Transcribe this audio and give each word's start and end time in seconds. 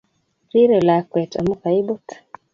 Rirei 0.51 0.85
lakwet 0.87 1.31
amu 1.39 1.53
kaibut 1.61 2.07